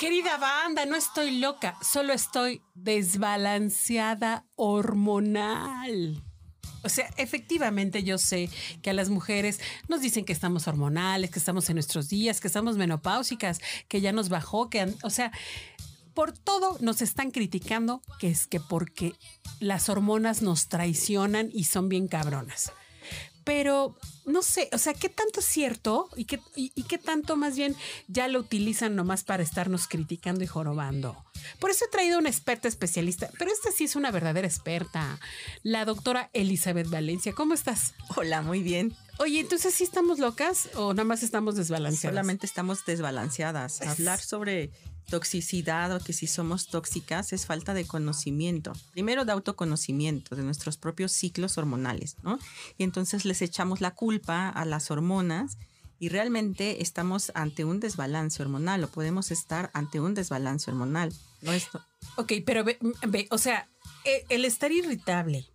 [0.00, 6.24] Querida banda, no estoy loca, solo estoy desbalanceada hormonal.
[6.82, 8.48] O sea, efectivamente yo sé
[8.80, 12.46] que a las mujeres nos dicen que estamos hormonales, que estamos en nuestros días, que
[12.46, 15.32] estamos menopáusicas, que ya nos bajó, que, o sea,
[16.14, 19.12] por todo nos están criticando que es que porque
[19.58, 22.72] las hormonas nos traicionan y son bien cabronas.
[23.50, 23.96] Pero
[24.26, 27.74] no sé, o sea, ¿qué tanto es cierto y qué, y, qué tanto más bien
[28.06, 31.16] ya lo utilizan nomás para estarnos criticando y jorobando?
[31.58, 35.18] Por eso he traído una experta especialista, pero esta sí es una verdadera experta,
[35.64, 37.32] la doctora Elizabeth Valencia.
[37.32, 37.94] ¿Cómo estás?
[38.14, 38.96] Hola, muy bien.
[39.20, 42.14] Oye, entonces sí estamos locas o nada más estamos desbalanceadas?
[42.14, 43.82] Solamente estamos desbalanceadas.
[43.82, 44.70] Hablar sobre
[45.10, 48.72] toxicidad o que si somos tóxicas es falta de conocimiento.
[48.92, 52.38] Primero de autoconocimiento de nuestros propios ciclos hormonales, ¿no?
[52.78, 55.58] Y entonces les echamos la culpa a las hormonas
[55.98, 61.12] y realmente estamos ante un desbalance hormonal o podemos estar ante un desbalance hormonal.
[61.42, 61.52] ¿no?
[61.52, 61.84] Esto.
[62.16, 62.78] Ok, pero ve,
[63.30, 63.68] o sea,
[64.06, 65.46] e, el estar irritable,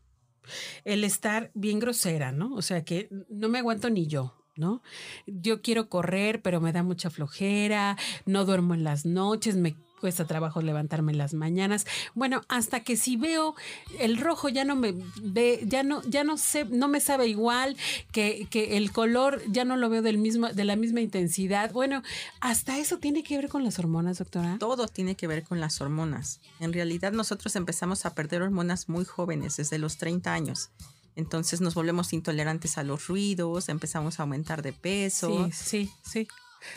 [0.84, 2.54] el estar bien grosera, ¿no?
[2.56, 4.34] O sea, que no me aguanto ni yo.
[4.58, 4.82] ¿no?
[5.28, 9.76] Yo quiero correr, pero me da mucha flojera, no duermo en las noches, me
[10.06, 11.88] cuesta trabajo levantarme en las mañanas.
[12.14, 13.56] Bueno, hasta que si veo
[13.98, 17.76] el rojo ya no me ve, ya no, ya no sé, no me sabe igual,
[18.12, 21.72] que, que el color ya no lo veo del mismo, de la misma intensidad.
[21.72, 22.04] Bueno,
[22.40, 24.58] hasta eso tiene que ver con las hormonas, doctora.
[24.60, 26.40] Todo tiene que ver con las hormonas.
[26.60, 30.70] En realidad nosotros empezamos a perder hormonas muy jóvenes, desde los 30 años.
[31.16, 35.50] Entonces nos volvemos intolerantes a los ruidos, empezamos a aumentar de peso.
[35.52, 36.28] Sí, sí, sí.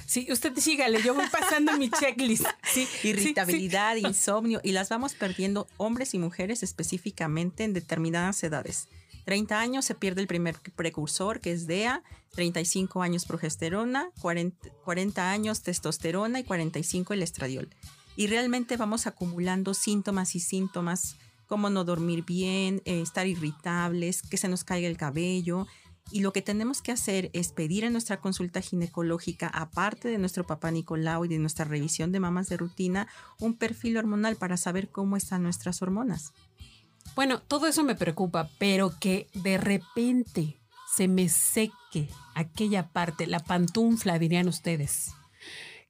[0.07, 2.45] Sí, usted sígale, yo voy pasando mi checklist.
[3.03, 8.89] Irritabilidad, insomnio, y las vamos perdiendo hombres y mujeres específicamente en determinadas edades.
[9.25, 15.31] 30 años se pierde el primer precursor, que es DEA, 35 años progesterona, 40, 40
[15.31, 17.69] años testosterona y 45 el estradiol.
[18.17, 21.17] Y realmente vamos acumulando síntomas y síntomas
[21.47, 25.67] como no dormir bien, eh, estar irritables, que se nos caiga el cabello.
[26.11, 30.47] Y lo que tenemos que hacer es pedir en nuestra consulta ginecológica, aparte de nuestro
[30.47, 33.09] papá Nicolau y de nuestra revisión de mamas de rutina,
[33.39, 36.33] un perfil hormonal para saber cómo están nuestras hormonas.
[37.15, 40.59] Bueno, todo eso me preocupa, pero que de repente
[40.95, 45.13] se me seque aquella parte, la pantufla, dirían ustedes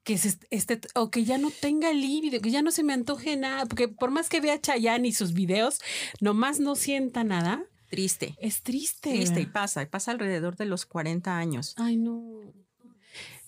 [0.03, 0.19] que
[0.49, 3.87] este, o que ya no tenga líbido, que ya no se me antoje nada, porque
[3.87, 5.79] por más que vea Chayanne y sus videos,
[6.19, 7.63] nomás no sienta nada.
[7.89, 8.35] Triste.
[8.39, 9.11] Es triste.
[9.11, 11.73] Triste y pasa, y pasa alrededor de los 40 años.
[11.77, 12.23] Ay, no.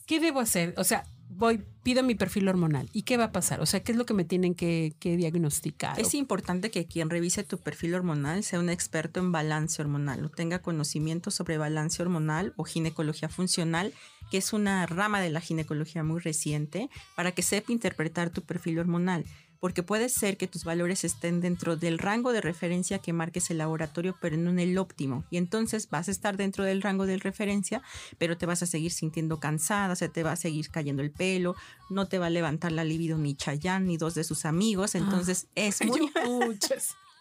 [0.06, 0.74] ¿Qué debo hacer?
[0.78, 2.90] O sea, voy, pido mi perfil hormonal.
[2.91, 3.62] ¿Y qué va a pasar?
[3.62, 6.00] O sea, ¿qué es lo que me tienen que, diagnosticar?
[6.00, 10.29] Es importante que quien revise tu perfil hormonal sea un experto en balance hormonal o
[10.29, 13.94] tenga conocimiento sobre balance hormonal o ginecología funcional,
[14.31, 18.79] que es una rama de la ginecología muy reciente, para que sepa interpretar tu perfil
[18.79, 19.25] hormonal
[19.62, 23.60] porque puede ser que tus valores estén dentro del rango de referencia que marques el
[23.60, 25.24] laboratorio, pero no en el óptimo.
[25.30, 27.84] Y entonces vas a estar dentro del rango de referencia,
[28.18, 31.56] pero te vas a seguir sintiendo cansada, se te va a seguir cayendo el pelo,
[31.92, 34.96] no te va a levantar la libido ni Chayanne ni dos de sus amigos.
[34.96, 36.12] Entonces ah, es muy...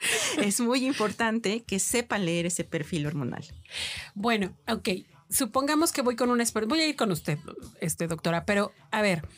[0.38, 3.44] es muy importante que sepan leer ese perfil hormonal.
[4.14, 4.88] Bueno, ok.
[5.28, 6.70] Supongamos que voy con un experto.
[6.70, 7.38] Voy a ir con usted,
[7.82, 9.28] este doctora, pero a ver,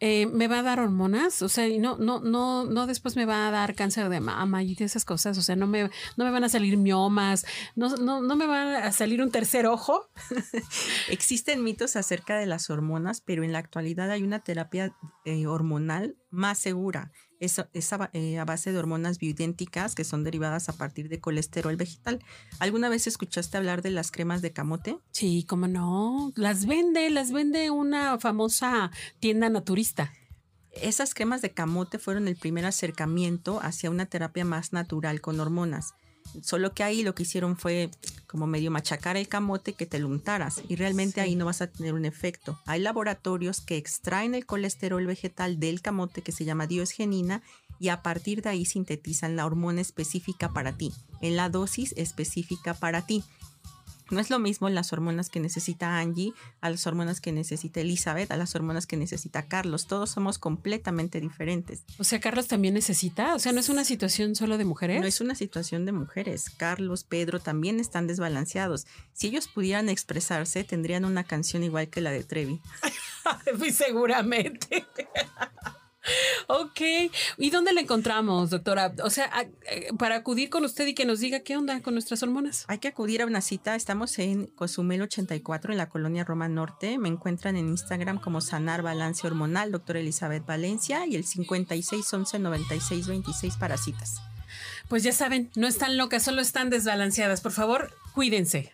[0.00, 3.24] eh, me va a dar hormonas, o sea, y no, no, no, no después me
[3.24, 6.30] va a dar cáncer de mama y esas cosas, o sea, no me, no me
[6.30, 7.44] van a salir miomas,
[7.74, 10.08] no, no, no me va a salir un tercer ojo.
[11.08, 16.16] Existen mitos acerca de las hormonas, pero en la actualidad hay una terapia eh, hormonal
[16.30, 17.58] más segura es,
[18.12, 22.20] eh, a, base de hormonas bioidénticas que son derivadas a partir de colesterol vegetal.
[22.58, 24.98] ¿Alguna vez escuchaste hablar de las cremas de camote?
[25.12, 26.32] Sí, cómo no.
[26.34, 28.90] Las vende, las vende una famosa
[29.20, 30.12] tienda naturista.
[30.70, 35.94] Esas cremas de camote fueron el primer acercamiento hacia una terapia más natural con hormonas.
[36.42, 37.90] Solo que ahí lo que hicieron fue
[38.26, 41.66] como medio machacar el camote que te lo untaras y realmente ahí no vas a
[41.66, 42.58] tener un efecto.
[42.66, 47.42] Hay laboratorios que extraen el colesterol vegetal del camote que se llama diosgenina
[47.80, 52.74] y a partir de ahí sintetizan la hormona específica para ti, en la dosis específica
[52.74, 53.24] para ti.
[54.10, 58.30] No es lo mismo las hormonas que necesita Angie, a las hormonas que necesita Elizabeth,
[58.30, 59.86] a las hormonas que necesita Carlos.
[59.86, 61.82] Todos somos completamente diferentes.
[61.98, 65.00] O sea, Carlos también necesita, o sea, no es una situación solo de mujeres.
[65.00, 66.50] No es una situación de mujeres.
[66.50, 68.86] Carlos, Pedro también están desbalanceados.
[69.12, 72.60] Si ellos pudieran expresarse, tendrían una canción igual que la de Trevi.
[73.72, 74.86] Seguramente.
[76.46, 76.80] Ok,
[77.36, 78.94] ¿y dónde la encontramos, doctora?
[79.02, 79.30] O sea,
[79.70, 82.64] eh, para acudir con usted y que nos diga qué onda con nuestras hormonas.
[82.68, 83.74] Hay que acudir a una cita.
[83.74, 86.98] Estamos en Cozumel 84, en la colonia Roma Norte.
[86.98, 93.56] Me encuentran en Instagram como Sanar Balance Hormonal, doctora Elizabeth Valencia, y el 5611 9626
[93.56, 94.20] para citas.
[94.88, 97.40] Pues ya saben, no están locas, solo están desbalanceadas.
[97.40, 98.72] Por favor, cuídense.